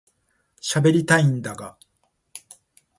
[0.59, 1.77] しゃべりたいんだが